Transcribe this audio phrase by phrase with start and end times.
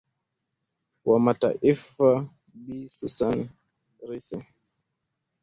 [1.09, 3.49] wa mataifa bi susan
[4.09, 4.39] rice